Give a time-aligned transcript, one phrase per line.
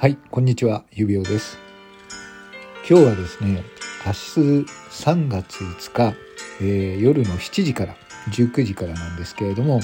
[0.00, 1.58] はい、こんにちは、ゆびおです。
[2.88, 3.64] 今日はですね、
[4.06, 4.20] 明日
[4.92, 6.14] 3月5日、
[6.60, 7.96] えー夜の7時から
[8.30, 9.80] 19時からなんですけれども、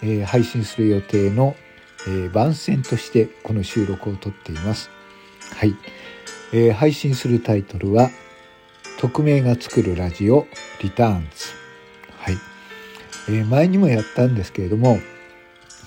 [0.00, 1.56] えー配信する予定の、
[2.06, 4.90] えー番宣としてこの収録を撮っています。
[5.56, 5.74] はい、
[6.52, 8.10] えー配信するタイトルは、
[9.00, 10.46] 匿名が作るラジオ
[10.80, 11.48] リターンズ。
[12.16, 12.38] はい、
[13.28, 15.00] え前にもやったんですけれども、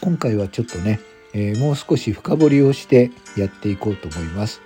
[0.02, 1.00] 今回はちょっとね、
[1.34, 4.62] えーもう少し深掘りをしてやっていこうと思います。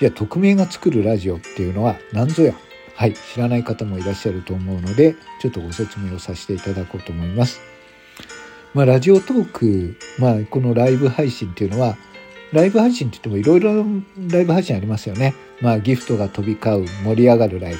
[0.00, 2.54] じゃあ、匿名が作るラジオっていうのは何ぞや
[2.94, 7.60] はい、知らない方もいらっしゃると思うので、ちょっとご説明をさせていただこうと思います。
[8.74, 11.96] まあ、ラジオトーク、まあ、このライブ配信っていうのは、
[12.52, 13.84] ライブ配信って言ってもいろいろ
[14.28, 15.34] ライブ配信ありますよね。
[15.60, 17.78] まあ、ギフトが飛び交う、盛り上がるライブ。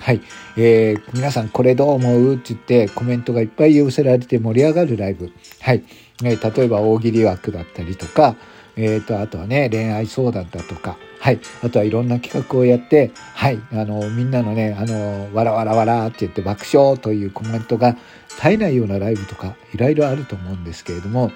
[0.00, 0.20] はい。
[0.56, 2.34] えー皆さんこれどう思う？
[2.34, 5.32] って言ってコメントがいっぱい寄せられて盛り上がるライブ。
[5.60, 5.82] はい。
[6.24, 8.34] えー例えば大喜利枠だったりとか、
[8.76, 11.40] えーと、あとはね、恋愛相談だとか、はい。
[11.64, 13.60] あとはいろんな企画をやって、はい。
[13.72, 17.96] あの、みんなのね、あの、わらわらわらって言って爆笑というコメントが
[18.28, 21.32] 絶えないようなライブとか、いろいろあると思うんですけれども、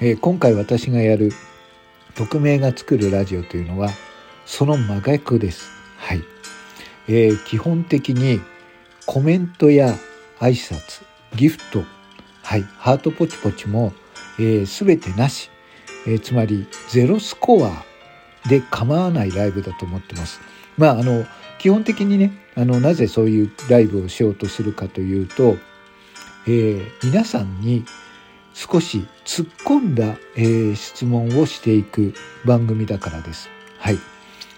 [0.00, 1.32] えー今回私がやる
[2.14, 3.90] 匿名が作るラジオというのは、
[4.46, 5.70] その真逆です。
[5.98, 6.22] はい。
[7.08, 8.40] えー基本的に
[9.04, 9.94] コメントや
[10.40, 11.04] 挨拶、
[11.36, 11.84] ギフト、
[12.44, 13.92] はい、ハートポチポチも、
[14.38, 15.50] えー全てなし、
[16.06, 17.84] えーつまりゼロスコア
[18.48, 20.40] で構わないライブだと思ってます。
[20.76, 21.24] まあ、あの、
[21.58, 25.56] 基本的にね、あの、なぜそういうライブをしようとするかというと、
[26.46, 27.84] えー皆さんに
[28.52, 33.48] 少し突っ込んだ、えー質問をしていく番組だからです。
[33.78, 33.98] はい。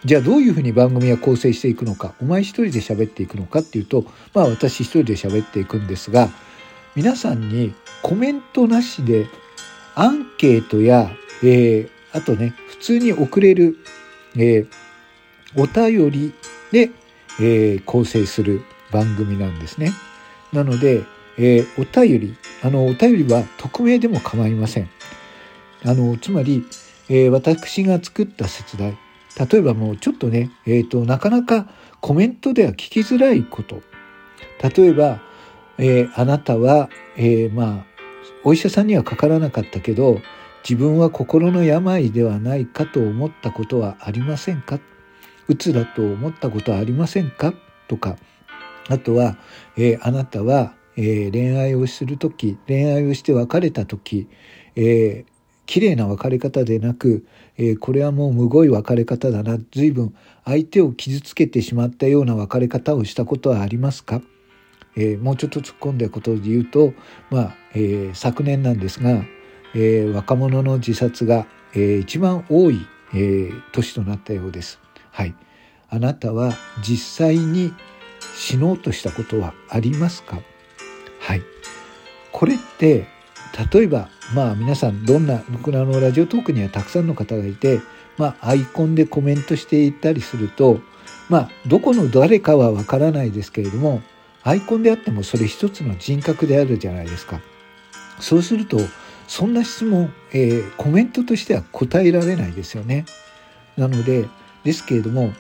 [0.05, 6.31] じゃあどういうふうに番組は構成していくのか、お前一人で喋っていくのかっていうと、まあ私一人で喋っていくんですが、
[6.97, 9.27] 皆さんにコメントなしで
[9.95, 11.11] アンケートや、
[11.43, 13.77] えーあとね、普通に送れる、
[14.35, 14.69] えー
[15.59, 16.35] お便り
[16.73, 16.91] で、
[17.39, 19.93] えー構成する番組なんですね。
[20.55, 21.05] なので、
[21.37, 24.89] えーお便り、あの、お便りは匿名でも構いません。
[25.85, 26.65] あの、つまり、
[27.11, 28.97] えー私が作った説題、
[29.51, 31.69] 例えばもうちょっとね、えっ、と、なかなか
[32.01, 33.83] コメントでは聞きづらいこと。
[34.63, 35.21] 例えば、
[35.79, 37.87] えーあなたは、えーまあ、
[38.45, 40.21] お医者さんにはかからなかったけど、
[40.69, 44.81] 自分は心の病ではないかと思ったことはありませんか？
[45.49, 47.55] うつだと思ったことはありませんか？
[47.89, 48.17] とか、
[48.89, 49.39] あとは、
[49.77, 54.29] えーあなたは、えー恋愛をするとき、恋愛をして別れたとき、
[54.75, 55.37] えー
[55.67, 57.27] 綺麗な別れ方でなく、
[57.59, 59.59] えーこれはもうむごい別れ方だな。
[59.73, 64.23] 随分相手を傷つけてしまったような別れ方をしたことはありますか、
[64.97, 66.95] えーもうちょっと突っ込んだことで言うと、
[67.31, 69.25] まあ、えー昨年なんですが、
[69.75, 74.81] えー若者の自殺が、えー一番多い、えー年となったようです。
[75.11, 75.35] はい。
[75.89, 76.53] あなたは
[76.83, 77.73] 実際に
[78.35, 80.41] 死のうとしたことはありますか？
[81.21, 81.43] はい。
[82.33, 83.07] これって、
[83.73, 87.81] 例えば、まあ皆さんどんな、僕のあのラジオトークにはたくさんの方がいて、
[88.19, 90.81] まあアイコンでコメントしていったりすると、
[91.29, 94.03] まあどこの誰かはわからないですけれども、
[94.47, 97.41] アイコンであってもそれ一つの人格であるじゃないですか。
[98.21, 98.79] そうすると、
[99.27, 103.07] そんな質問、えーコメントとしては答えられないですよね。
[103.77, 104.27] なので、
[104.63, 105.33] ですけれども、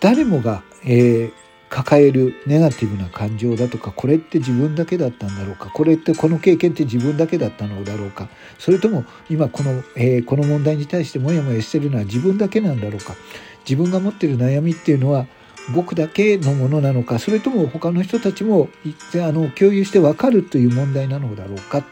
[0.00, 1.32] 誰もが、えー
[1.70, 8.28] 抱えるネガティブな感情だとか、これって自分だけだったんだろうか、これってこの経験って自分だけだったのだろうか、
[8.58, 13.14] それとも今この、えーこの問題に対してモヤモヤしてるのは自分だけなんだろうか、
[13.60, 15.28] 自分が持ってる悩みっていうのは
[15.74, 18.68] 僕だけのものなのか、それとも他の人たちも
[19.14, 21.84] あの共有して分かるという問題なのだろうか、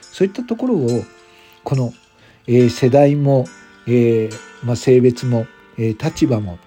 [0.00, 1.04] そういったところを、
[1.64, 1.92] この、
[2.46, 3.46] えー世代も、
[3.86, 4.32] えー
[4.64, 5.46] まあ、性別も、
[5.78, 6.58] えー立場も、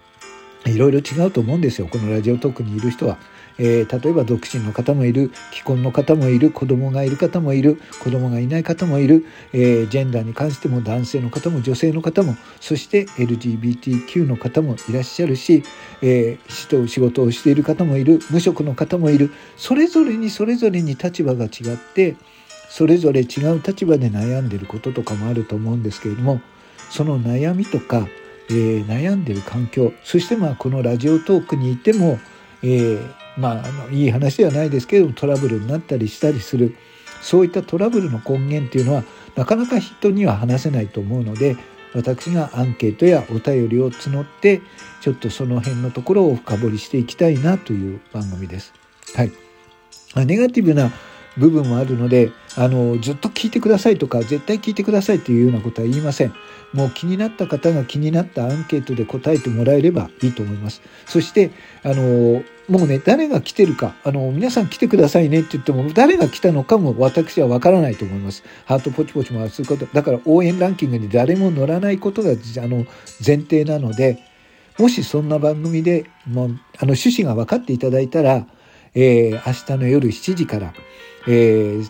[0.66, 1.88] いろいろ違うと思うんですよ。
[1.88, 3.18] このラジオトークにいる人は。
[3.58, 15.64] えー例えば独身の方もいる、既婚の方もいる、子供がいる方もいる、子供がいない方もいる、えージェンダーに関しても男性の方も女性の方も、そして LGBTQ の方もいらっしゃるし、
[16.02, 22.16] えー仕事をしている方もいる、無職の方もいる、それぞれにそれぞれに立場が違って、
[22.70, 26.42] それぞれ違う立場で悩んでることとかもあると思うんですけれども、
[26.90, 28.08] その悩みとか、
[28.50, 32.20] えー悩んでる環境そしてまあこのラジオトークにいても、
[32.62, 36.76] えーまああのいい話ではないですけれどもトラブルになったりしたりする
[37.22, 39.04] そういったトラブルの根源っていうのは
[39.36, 41.56] なかなか人には話せないと思うので
[41.96, 44.62] 私がアンケートやお便りを募って
[45.02, 48.74] ちょっとその辺のところを深掘りしていきたいなという番組です。
[49.16, 49.32] はい、
[50.26, 50.92] ネガティブな
[51.38, 56.34] 部分もあるのであのずっと聞いてくださいとか絶対聞いてくださいというようなことは言いません。
[56.74, 60.82] もう気になった方が気になったアンケートで答えてもらえればいいと思います。
[61.06, 61.52] そして
[61.84, 72.34] あのもうね誰が来てるかあの皆さん来てくださいねって言っても誰が来たのかも私は分からないと思いますハートポチポチ回すことだから応援ランキングに誰も乗らないことがあ
[72.68, 72.86] の
[73.26, 74.20] 前提なので
[74.80, 76.50] もしそんな番組でもうあ
[76.86, 78.48] の趣旨が分かっていただいたら、
[78.96, 80.74] えー、明日の夜7時から、
[81.28, 81.90] えー、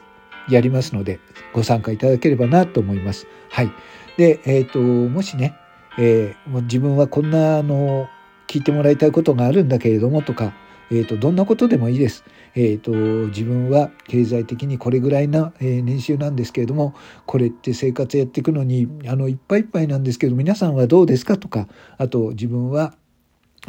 [0.49, 1.19] やりますので、
[1.53, 3.27] ご参加いただければなと思います。
[3.49, 3.71] はい。
[4.17, 5.55] で、えっ、ー、と、もしね、
[5.97, 8.07] えー、もう自分はこんな、あの、
[8.47, 10.53] 聞いてもらいたいことがあるんだけれどもとか、
[10.91, 12.23] え、ー、と、どんなことでもいいです。
[12.55, 12.91] えっ、ー、と、
[13.29, 16.93] 自分は経済的にこれぐらいな、えー、年収なんですけれども、
[17.25, 22.95] これって生活やっていくのに、あの、いっぱいいっぱいなんですけど、皆さんはどうですかとか、あと、自分は、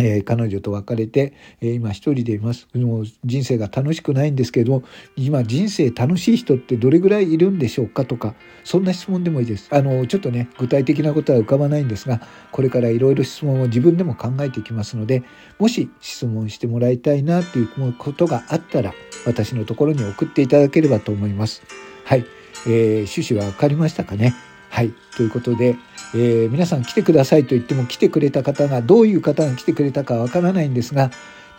[0.00, 2.66] えー、彼女と別れて、えー、今一人でいます。
[2.74, 4.82] もう人生が楽しくないんですけど、
[5.16, 9.68] 今人生楽しい人ってどれぐらいいるんでしょうかとか、そんな質問でもいいです。
[9.70, 12.20] あの、ちょっとね、具体的なことは浮かばないんですが、
[12.50, 15.22] これからいろいろ質問を自分でも考えていきますので、
[15.60, 18.92] もし質問してもらいたいなということがあったら、
[19.26, 21.62] 私のところに送っていただければと思います。
[22.04, 22.24] はい。
[22.66, 24.34] えー、趣旨は分かりましたかね？
[24.70, 24.92] はい。
[25.16, 25.76] ということで、
[26.14, 31.10] えー、皆さん来てくださいと言っても来てくれた方がどういう方が来てくれたかわからないんですが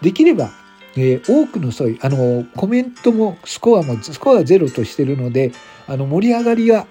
[0.01, 0.51] できれば、
[0.95, 5.51] えー、多くのそういうあのコメントもスコアもスコアゼロとしてるので
[5.87, 6.87] あの盛り上がりが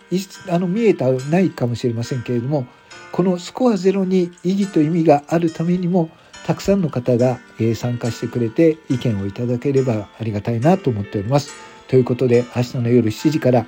[0.51, 2.67] あの見えたないかもしれませんけれども
[3.13, 6.11] このスコアゼロに意義と意味があるためにも
[6.45, 11.53] たくさんの方が、え、参加してくれて意見をいただければありがたいなと思っております。
[11.89, 13.67] ということで明日の夜7時から、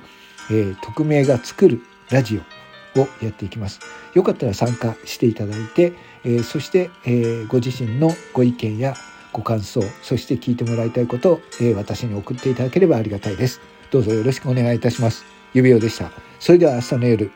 [0.51, 1.81] えー、匿名が作る
[2.11, 2.56] ラジオ
[2.99, 3.79] をやっていきます。
[4.13, 8.95] よかったら参加していただいて、えー、そして、えー、ご自身のご意見や
[9.33, 13.61] ご感想、そして聞いてもらいたいことを、えー、私に送っていただければありがたいです。
[13.91, 15.25] どうぞよろしくお願いいたします。
[15.53, 16.11] 指輪でした。
[16.39, 17.31] それでは明日の夜、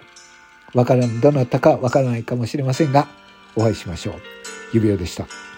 [0.74, 3.07] わからん、どなたかわからないかもしれませんが、
[3.56, 4.16] お会いしましょう。
[4.74, 5.50] 指輪でした。